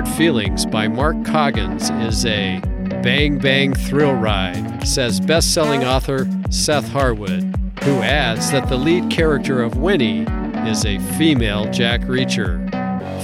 [0.00, 2.58] Hard Feelings by Mark Coggins is a
[3.02, 7.42] bang bang thrill ride, says best selling author Seth Harwood,
[7.82, 10.22] who adds that the lead character of Winnie
[10.66, 12.66] is a female Jack Reacher.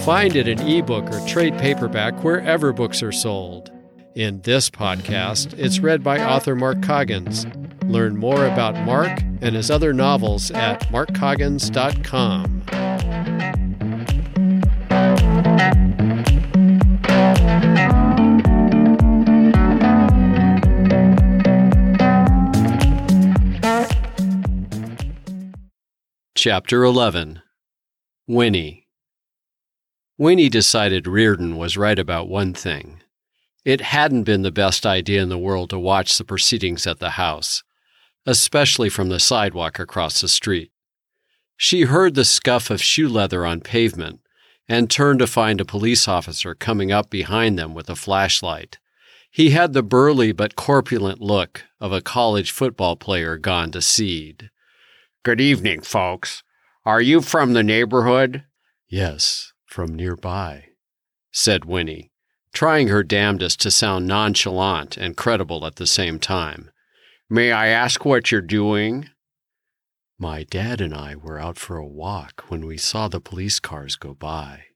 [0.05, 3.71] Find it in ebook or trade paperback wherever books are sold.
[4.15, 7.47] In this podcast, it's read by author Mark Coggins.
[7.85, 12.56] Learn more about Mark and his other novels at markcoggins.com.
[26.49, 27.43] Chapter 11
[28.29, 28.87] Winnie
[30.17, 33.03] Winnie decided Reardon was right about one thing.
[33.65, 37.11] It hadn't been the best idea in the world to watch the proceedings at the
[37.19, 37.65] house,
[38.27, 40.71] especially from the sidewalk across the street.
[41.57, 44.21] She heard the scuff of shoe leather on pavement
[44.69, 48.79] and turned to find a police officer coming up behind them with a flashlight.
[49.33, 54.51] He had the burly but corpulent look of a college football player gone to seed.
[55.27, 56.45] Good evening, folks.
[56.85, 58.45] Are you from the neighborhood?
[58.89, 60.67] Yes, from nearby,
[61.33, 62.13] said Winnie,
[62.53, 66.71] trying her damnedest to sound nonchalant and credible at the same time.
[67.29, 69.11] May I ask what you're doing?
[70.17, 73.97] My dad and I were out for a walk when we saw the police cars
[73.97, 74.67] go by.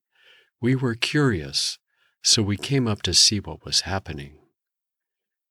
[0.60, 1.78] We were curious,
[2.24, 4.36] so we came up to see what was happening.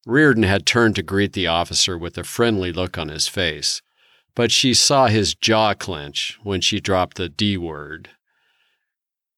[0.06, 3.82] Reardon had turned to greet the officer with a friendly look on his face
[4.36, 8.10] but she saw his jaw clench when she dropped the D word.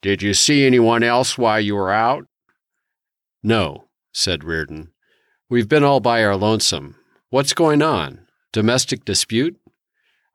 [0.01, 2.25] Did you see anyone else while you were out?
[3.43, 4.91] No, said Reardon.
[5.49, 6.95] We've been all by our lonesome.
[7.29, 8.27] What's going on?
[8.51, 9.57] Domestic dispute?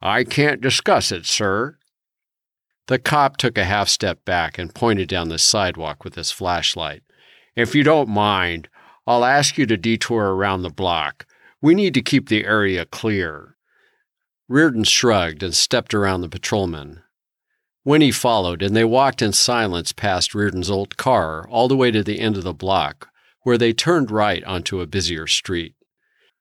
[0.00, 1.78] I can't discuss it, sir.
[2.86, 7.02] The cop took a half step back and pointed down the sidewalk with his flashlight.
[7.56, 8.68] If you don't mind,
[9.06, 11.26] I'll ask you to detour around the block.
[11.60, 13.55] We need to keep the area clear.
[14.48, 17.02] Reardon shrugged and stepped around the patrolman.
[17.84, 22.02] Winnie followed, and they walked in silence past Reardon's old car all the way to
[22.02, 23.08] the end of the block,
[23.42, 25.74] where they turned right onto a busier street.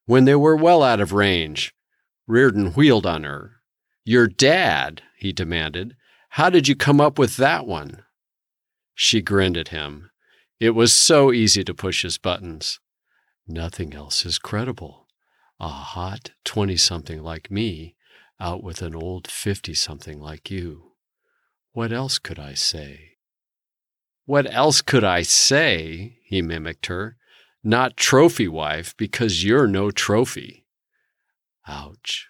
[0.06, 1.74] When they were well out of range,
[2.28, 3.58] Reardon wheeled on her.
[4.04, 5.96] Your dad, he demanded.
[6.30, 8.04] How did you come up with that one?
[8.94, 10.12] She grinned at him.
[10.60, 12.80] It was so easy to push his buttons.
[13.48, 15.08] Nothing else is credible.
[15.60, 17.95] A hot 20 something like me
[18.40, 20.94] out with an old fifty something like you.
[21.72, 23.16] What else could I say?
[24.26, 26.18] What else could I say?
[26.24, 27.18] he mimicked her.
[27.64, 30.66] Not trophy wife, because you're no trophy.
[31.68, 32.28] Ouch.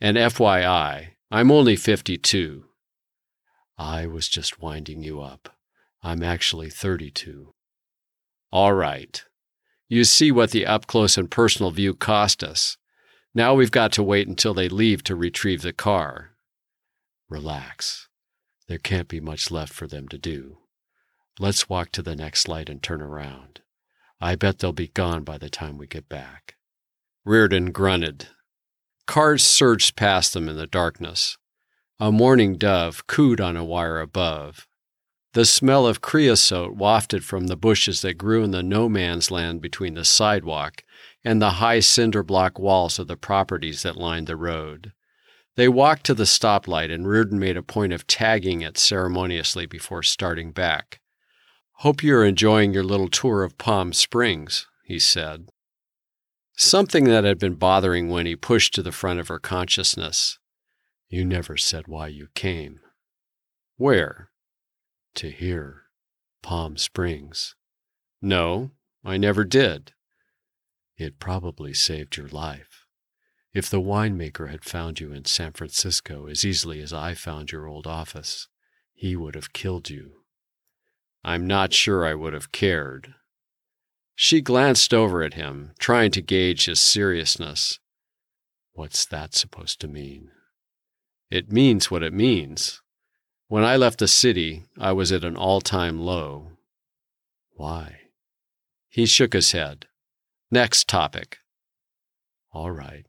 [0.00, 2.64] And FYI, I'm only 52.
[3.76, 5.56] I was just winding you up.
[6.02, 7.52] I'm actually 32.
[8.52, 9.22] All right.
[9.88, 12.76] You see what the up close and personal view cost us.
[13.34, 16.30] Now we've got to wait until they leave to retrieve the car.
[17.28, 18.08] Relax.
[18.66, 20.58] There can't be much left for them to do.
[21.38, 23.60] Let's walk to the next light and turn around.
[24.20, 26.56] I bet they'll be gone by the time we get back.
[27.24, 28.28] Reardon grunted.
[29.06, 31.38] Cars surged past them in the darkness.
[32.00, 34.66] A mourning dove cooed on a wire above.
[35.32, 39.60] The smell of creosote wafted from the bushes that grew in the no man's land
[39.60, 40.82] between the sidewalk
[41.24, 44.92] and the high cinder block walls of the properties that lined the road.
[45.56, 50.02] They walked to the stoplight, and Reardon made a point of tagging it ceremoniously before
[50.02, 51.00] starting back.
[51.78, 55.48] Hope you're enjoying your little tour of Palm Springs, he said.
[56.56, 60.38] Something that had been bothering Winnie pushed to the front of her consciousness.
[61.08, 62.80] You never said why you came.
[63.76, 64.30] Where?
[65.14, 65.84] To here.
[66.42, 67.54] Palm Springs.
[68.22, 68.70] No,
[69.04, 69.92] I never did.
[71.00, 72.84] It probably saved your life.
[73.54, 77.66] If the winemaker had found you in San Francisco as easily as I found your
[77.66, 78.48] old office,
[78.92, 80.24] he would have killed you.
[81.24, 83.14] I'm not sure I would have cared.
[84.14, 87.78] She glanced over at him, trying to gauge his seriousness.
[88.74, 90.30] What's that supposed to mean?
[91.30, 92.82] It means what it means.
[93.48, 96.58] When I left the city, I was at an all time low.
[97.52, 98.00] Why?
[98.90, 99.86] He shook his head.
[100.52, 101.38] Next topic.
[102.52, 103.06] All right,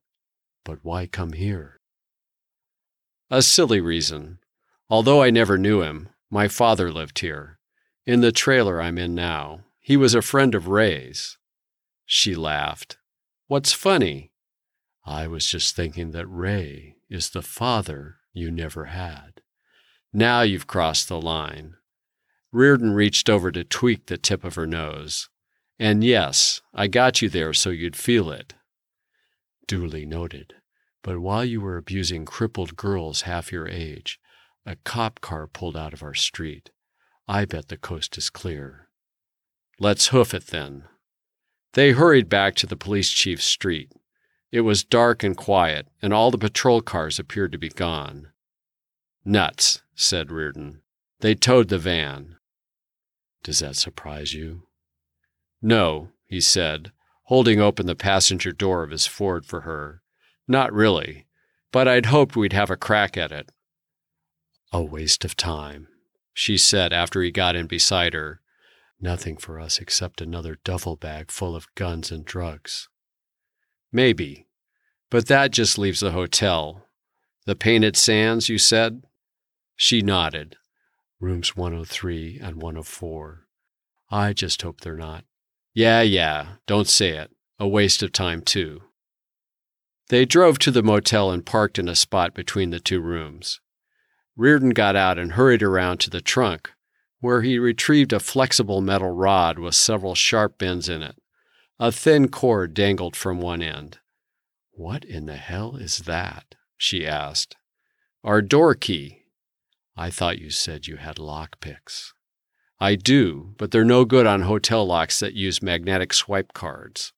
[0.64, 1.80] but why come here?
[3.32, 4.38] A silly reason.
[4.90, 7.58] Although I never knew him, my father lived here,
[8.06, 9.62] in the trailer I'm in now.
[9.80, 11.40] He was a friend of Ray's.
[12.06, 12.98] She laughed.
[13.48, 14.32] What's funny?
[15.04, 19.42] I was just thinking that Ray is the father you never had.
[20.14, 21.74] Now you've crossed the line.
[22.52, 25.30] Reardon reached over to tweak the tip of her nose.
[25.82, 28.54] And yes, I got you there so you'd feel it.
[29.66, 30.54] Duly noted.
[31.02, 34.20] But while you were abusing crippled girls half your age,
[34.64, 36.70] a cop car pulled out of our street.
[37.28, 38.90] I bet the coast is clear.
[39.80, 40.84] Let's hoof it then.
[41.74, 43.92] They hurried back to the police chief's street.
[44.52, 48.28] It was dark and quiet, and all the patrol cars appeared to be gone.
[49.26, 50.84] Nuts, said Reardon.
[51.22, 52.36] They towed the van.
[53.42, 54.68] Does that surprise you?
[55.62, 56.92] No, he said,
[57.26, 60.02] holding open the passenger door of his Ford for her.
[60.48, 61.28] Not really,
[61.72, 63.52] but I'd hoped we'd have a crack at it.
[64.74, 65.88] A waste of time,
[66.34, 68.42] she said after he got in beside her.
[69.00, 72.90] Nothing for us except another duffel bag full of guns and drugs.
[73.92, 74.48] Maybe,
[75.10, 76.86] but that just leaves the hotel.
[77.46, 79.04] The Painted Sands, you said?
[79.76, 80.56] She nodded.
[81.20, 83.48] Rooms 103 and 104.
[84.10, 85.26] I just hope they're not.
[85.74, 87.32] Yeah, yeah, don't say it.
[87.60, 88.82] A waste of time, too.
[90.10, 93.62] They drove to the motel and parked in a spot between the two rooms.
[94.36, 96.72] Reardon got out and hurried around to the trunk,
[97.22, 101.16] where he retrieved a flexible metal rod with several sharp bends in it.
[101.80, 104.00] A thin cord dangled from one end.
[104.72, 106.56] What in the hell is that?
[106.76, 107.56] she asked.
[108.24, 109.26] Our door key.
[109.96, 112.14] I thought you said you had lock picks.
[112.82, 117.14] I do, but they're no good on hotel locks that use magnetic swipe cards.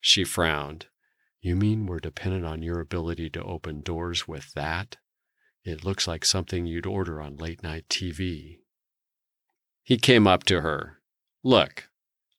[0.00, 0.86] She frowned.
[1.42, 4.96] You mean we're dependent on your ability to open doors with that?
[5.62, 8.60] It looks like something you'd order on late night TV.
[9.82, 11.02] He came up to her.
[11.44, 11.90] Look,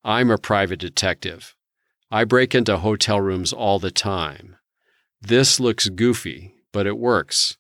[0.03, 1.55] I'm a private detective.
[2.09, 4.55] I break into hotel rooms all the time.
[5.21, 7.57] This looks goofy, but it works.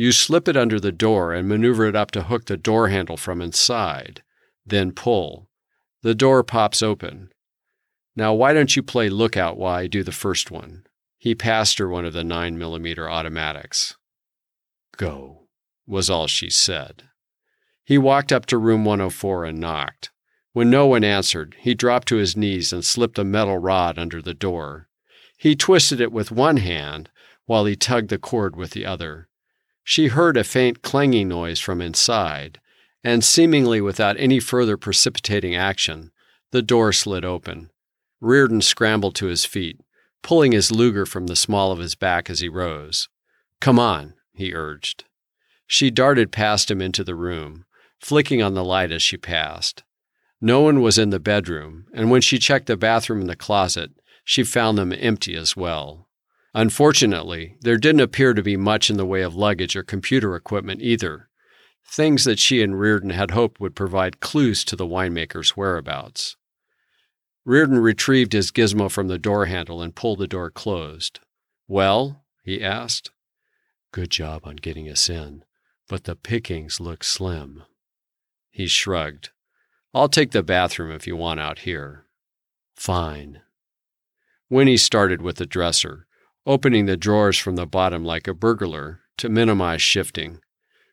[0.00, 3.18] You slip it under the door and maneuver it up to hook the door handle
[3.18, 4.22] from inside.
[4.64, 5.50] Then pull.
[6.00, 7.28] The door pops open.
[8.16, 10.84] Now, why don't you play lookout while I do the first one?
[11.18, 13.94] He passed her one of the 9 millimeter automatics.
[14.96, 15.48] Go,
[15.86, 17.02] was all she said.
[17.84, 20.10] He walked up to room 104 and knocked.
[20.54, 24.22] When no one answered, he dropped to his knees and slipped a metal rod under
[24.22, 24.88] the door.
[25.36, 27.10] He twisted it with one hand
[27.44, 29.26] while he tugged the cord with the other.
[29.84, 32.60] She heard a faint clanging noise from inside,
[33.02, 36.12] and seemingly without any further precipitating action,
[36.50, 37.70] the door slid open.
[38.20, 39.80] Reardon scrambled to his feet,
[40.22, 43.08] pulling his Luger from the small of his back as he rose.
[43.60, 45.04] Come on, he urged.
[45.66, 47.64] She darted past him into the room,
[48.00, 49.82] flicking on the light as she passed.
[50.40, 53.90] No one was in the bedroom, and when she checked the bathroom and the closet,
[54.24, 56.08] she found them empty as well.
[56.54, 60.82] Unfortunately, there didn't appear to be much in the way of luggage or computer equipment
[60.82, 61.28] either,
[61.86, 66.36] things that she and Reardon had hoped would provide clues to the winemaker's whereabouts.
[67.44, 71.20] Reardon retrieved his gizmo from the door handle and pulled the door closed.
[71.68, 72.24] Well?
[72.44, 73.10] he asked.
[73.92, 75.44] Good job on getting us in,
[75.88, 77.64] but the pickings look slim.
[78.50, 79.30] He shrugged.
[79.94, 82.06] I'll take the bathroom if you want out here.
[82.76, 83.42] Fine.
[84.48, 86.06] Winnie started with the dresser,
[86.50, 90.40] opening the drawers from the bottom like a burglar to minimize shifting.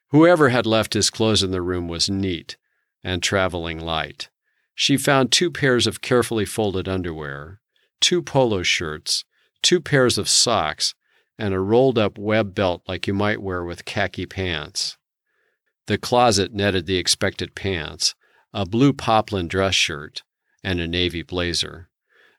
[0.10, 2.58] Whoever had left his clothes in the room was neat
[3.04, 4.30] and traveling light.
[4.76, 7.60] She found two pairs of carefully folded underwear,
[8.00, 9.26] two polo shirts,
[9.64, 10.94] two pairs of socks,
[11.40, 14.96] and a rolled up web belt like you might wear with khaki pants.
[15.88, 18.14] The closet netted the expected pants,
[18.54, 20.22] a blue poplin dress shirt,
[20.64, 21.90] and a navy blazer.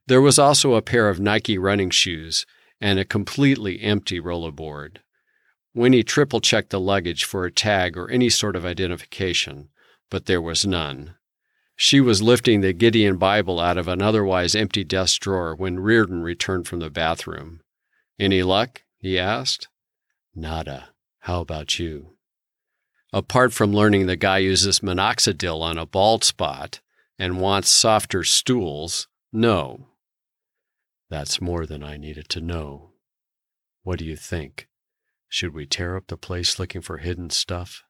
[0.06, 2.46] There was also a pair of Nike running shoes
[2.80, 4.99] and a completely empty rollerboard.
[5.75, 9.68] Winnie triple checked the luggage for a tag or any sort of identification,
[10.11, 11.14] but there was none.
[11.76, 16.23] She was lifting the Gideon Bible out of an otherwise empty desk drawer when Reardon
[16.23, 17.61] returned from the bathroom.
[18.18, 18.82] Any luck?
[18.99, 19.68] he asked.
[20.35, 20.88] Nada.
[21.20, 22.16] How about you?
[23.12, 26.80] Apart from learning the guy uses minoxidil on a bald spot
[27.18, 29.87] and wants softer stools, no.
[31.10, 32.90] That's more than I needed to know.
[33.82, 34.68] What do you think?
[35.28, 37.84] Should we tear up the place looking for hidden stuff?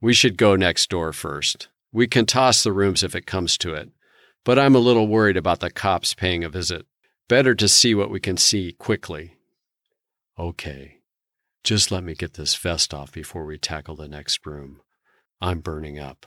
[0.00, 1.68] We should go next door first.
[1.92, 3.90] We can toss the rooms if it comes to it,
[4.44, 6.86] but I'm a little worried about the cops paying a visit.
[7.28, 9.36] Better to see what we can see quickly.
[10.38, 10.98] Okay.
[11.64, 14.80] Just let me get this vest off before we tackle the next room.
[15.40, 16.26] I'm burning up.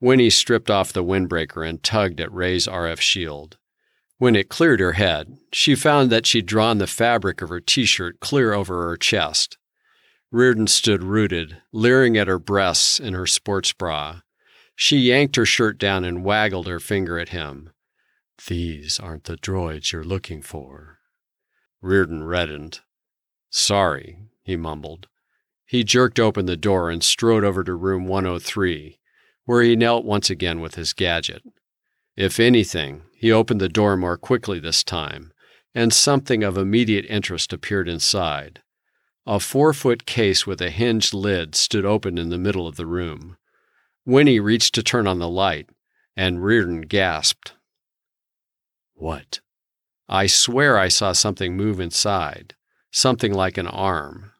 [0.00, 3.58] Winnie stripped off the windbreaker and tugged at Ray's RF shield.
[4.18, 7.84] When it cleared her head, she found that she'd drawn the fabric of her t
[7.84, 9.56] shirt clear over her chest.
[10.32, 14.20] Reardon stood rooted, leering at her breasts in her sports bra.
[14.74, 17.70] She yanked her shirt down and waggled her finger at him.
[18.46, 20.98] These aren't the droids you're looking for.
[21.80, 22.80] Reardon reddened.
[23.50, 25.06] Sorry, he mumbled.
[25.64, 28.98] He jerked open the door and strode over to room 103,
[29.44, 31.42] where he knelt once again with his gadget.
[32.18, 35.32] If anything, he opened the door more quickly this time,
[35.72, 38.60] and something of immediate interest appeared inside.
[39.24, 42.86] A four foot case with a hinged lid stood open in the middle of the
[42.86, 43.36] room.
[44.04, 45.70] Winnie reached to turn on the light,
[46.16, 47.52] and Reardon gasped.
[48.94, 49.38] What?
[50.08, 52.56] I swear I saw something move inside,
[52.90, 54.32] something like an arm.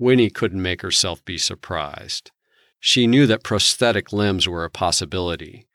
[0.00, 2.32] Winnie couldn't make herself be surprised.
[2.80, 5.68] She knew that prosthetic limbs were a possibility.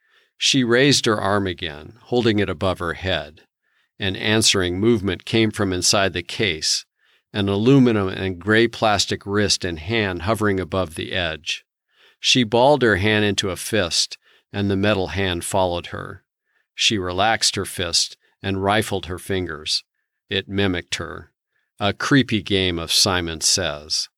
[0.44, 3.42] She raised her arm again, holding it above her head.
[4.00, 6.84] An answering movement came from inside the case,
[7.32, 11.64] an aluminum and gray plastic wrist and hand hovering above the edge.
[12.18, 14.18] She balled her hand into a fist,
[14.52, 16.24] and the metal hand followed her.
[16.74, 19.84] She relaxed her fist and rifled her fingers.
[20.28, 21.30] It mimicked her.
[21.78, 24.08] A creepy game of Simon Says.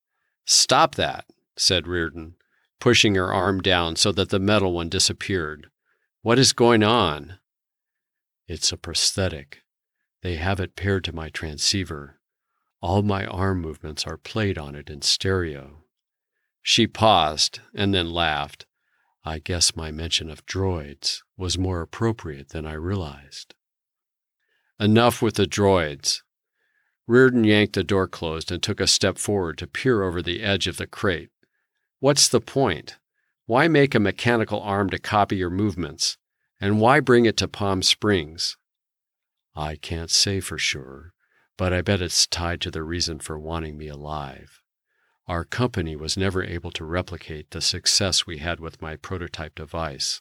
[0.46, 2.36] Stop that, said Reardon,
[2.80, 5.68] pushing her arm down so that the metal one disappeared.
[6.24, 7.34] What is going on?
[8.48, 9.60] It's a prosthetic.
[10.22, 12.18] They have it paired to my transceiver.
[12.80, 15.84] All my arm movements are played on it in stereo.
[16.62, 18.64] She paused and then laughed.
[19.22, 23.54] I guess my mention of droids was more appropriate than I realized.
[24.80, 26.22] Enough with the droids.
[27.06, 30.68] Reardon yanked the door closed and took a step forward to peer over the edge
[30.68, 31.28] of the crate.
[32.00, 32.96] What's the point?
[33.46, 36.16] Why make a mechanical arm to copy your movements?
[36.60, 38.56] And why bring it to Palm Springs?
[39.54, 41.12] I can't say for sure,
[41.58, 44.60] but I bet it's tied to the reason for wanting me alive.
[45.26, 50.20] Our company was never able to replicate the success we had with my prototype device,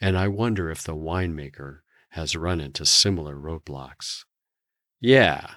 [0.00, 1.78] and I wonder if the winemaker
[2.10, 4.24] has run into similar roadblocks.
[5.00, 5.54] Yeah,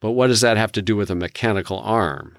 [0.00, 2.38] but what does that have to do with a mechanical arm?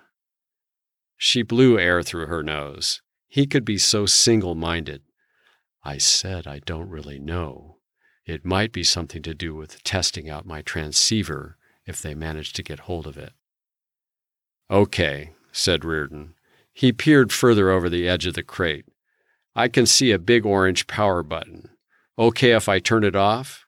[1.15, 3.01] She blew air through her nose.
[3.33, 5.01] He could be so single minded.
[5.83, 7.77] I said I don't really know.
[8.27, 12.61] It might be something to do with testing out my transceiver if they manage to
[12.61, 13.33] get hold of it.
[14.69, 16.35] Okay, said Reardon.
[16.73, 18.85] He peered further over the edge of the crate.
[19.55, 21.69] I can see a big orange power button.
[22.19, 23.65] Okay if I turn it off?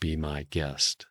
[0.00, 1.04] Be my guest.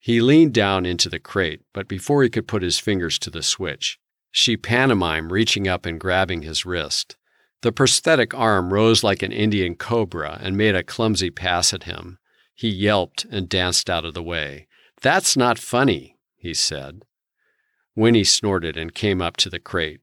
[0.00, 3.44] He leaned down into the crate, but before he could put his fingers to the
[3.44, 4.00] switch,
[4.32, 7.16] she pantomimed reaching up and grabbing his wrist.
[7.60, 12.18] The prosthetic arm rose like an Indian cobra and made a clumsy pass at him.
[12.54, 14.66] He yelped and danced out of the way.
[15.00, 17.02] That's not funny, he said.
[17.94, 20.00] Winnie snorted and came up to the crate.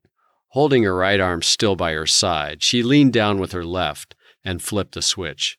[0.50, 4.62] Holding her right arm still by her side, she leaned down with her left and
[4.62, 5.57] flipped the switch.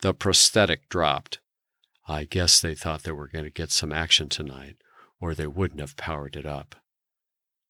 [0.00, 1.40] The prosthetic dropped.
[2.06, 4.76] I guess they thought they were going to get some action tonight,
[5.20, 6.76] or they wouldn't have powered it up.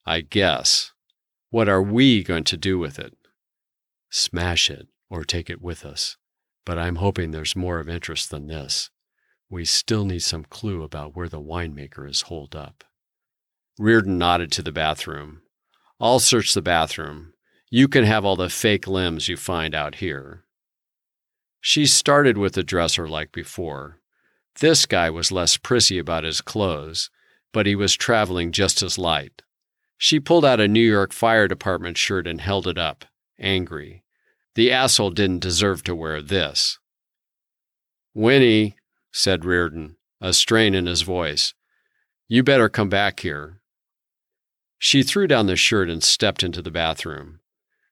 [0.06, 0.92] I guess.
[1.50, 3.14] What are we going to do with it?
[4.14, 6.16] smash it, or take it with us.
[6.64, 8.90] But I'm hoping there's more of interest than this.
[9.50, 12.84] We still need some clue about where the winemaker is holed up.
[13.76, 15.42] Reardon nodded to the bathroom.
[16.00, 17.32] I'll search the bathroom.
[17.70, 20.44] You can have all the fake limbs you find out here.
[21.60, 23.98] She started with the dresser like before.
[24.60, 27.10] This guy was less prissy about his clothes,
[27.52, 29.42] but he was traveling just as light.
[30.04, 33.06] She pulled out a New York Fire Department shirt and held it up,
[33.38, 34.04] angry.
[34.54, 36.78] The asshole didn't deserve to wear this.
[38.12, 38.76] Winnie,
[39.14, 41.54] said Reardon, a strain in his voice,
[42.28, 43.62] you better come back here.
[44.76, 47.40] She threw down the shirt and stepped into the bathroom.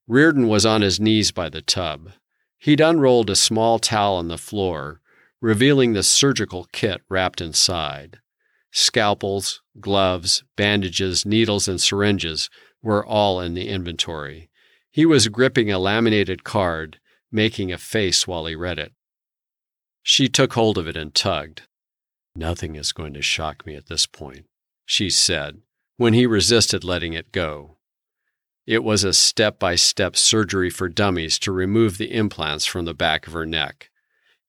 [0.07, 2.11] Reardon was on his knees by the tub.
[2.59, 5.01] He'd unrolled a small towel on the floor,
[5.41, 8.19] revealing the surgical kit wrapped inside.
[8.73, 12.49] Scalpels, gloves, bandages, needles, and syringes
[12.83, 14.49] were all in the inventory.
[14.91, 16.99] He was gripping a laminated card,
[17.31, 18.93] making a face while he read it.
[20.03, 21.63] She took hold of it and tugged.
[22.35, 24.47] Nothing is going to shock me at this point,
[24.87, 25.61] she said,
[25.99, 27.77] when he resisted letting it go.
[28.67, 32.95] It was a step by step surgery for dummies to remove the implants from the
[32.95, 33.91] back of her neck.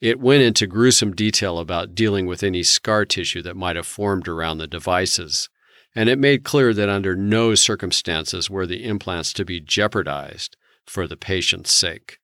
[0.03, 4.27] It went into gruesome detail about dealing with any scar tissue that might have formed
[4.27, 5.47] around the devices,
[5.95, 11.07] and it made clear that under no circumstances were the implants to be jeopardized for
[11.07, 12.19] the patient's sake.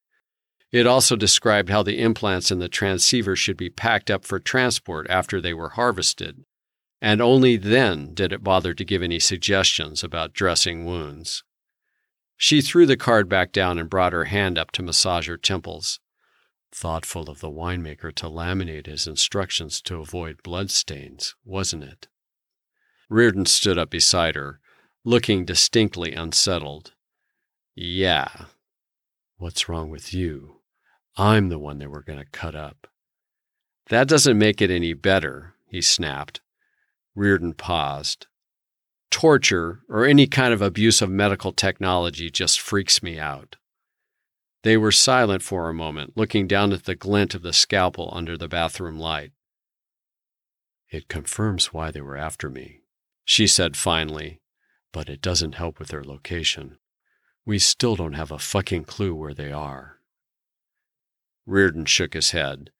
[0.73, 5.07] It also described how the implants in the transceiver should be packed up for transport
[5.09, 6.43] after they were harvested.
[7.01, 11.45] and only then did it bother to give any suggestions about dressing wounds.
[12.35, 16.01] She threw the card back down and brought her hand up to massage her temples.
[16.71, 22.07] Thoughtful of the winemaker to laminate his instructions to avoid bloodstains, wasn't it?
[23.09, 24.59] Reardon stood up beside her,
[25.03, 26.93] looking distinctly unsettled.
[27.75, 28.29] Yeah.
[29.37, 30.57] What's wrong with you?
[31.17, 32.87] I'm the one they were going to cut up.
[33.89, 36.41] That doesn't make it any better, he snapped.
[37.15, 38.27] Reardon paused.
[39.09, 43.55] Torture or any kind of abuse of medical technology just freaks me out.
[44.63, 48.37] They were silent for a moment, looking down at the glint of the scalpel under
[48.37, 49.31] the bathroom light.
[50.89, 52.81] It confirms why they were after me,
[53.23, 54.41] she said finally,
[54.91, 56.77] but it doesn't help with their location.
[57.45, 59.99] We still don't have a fucking clue where they are.
[61.45, 62.71] Reardon shook his head.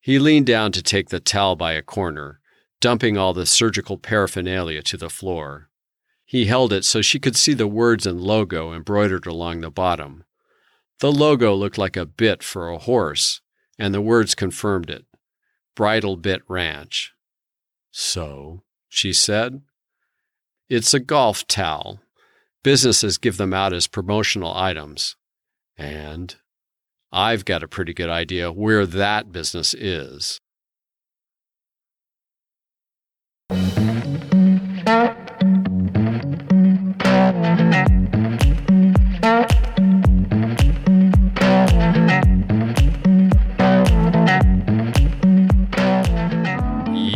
[0.00, 2.40] He leaned down to take the towel by a corner,
[2.80, 5.70] dumping all the surgical paraphernalia to the floor.
[6.24, 10.24] He held it so she could see the words and logo embroidered along the bottom.
[11.00, 13.40] The logo looked like a bit for a horse,
[13.78, 15.04] and the words confirmed it
[15.76, 17.12] Bridle Bit Ranch.
[17.92, 19.62] So, she said,
[20.68, 22.00] it's a golf towel.
[22.62, 25.16] Businesses give them out as promotional items.
[25.76, 26.34] And
[27.10, 30.40] I've got a pretty good idea where that business is.